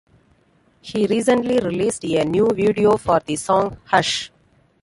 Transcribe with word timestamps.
He 0.81 1.05
recently 1.05 1.59
released 1.59 2.03
a 2.05 2.25
new 2.25 2.47
video 2.49 2.97
for 2.97 3.19
the 3.19 3.35
song 3.35 3.77
"Hush". 3.85 4.31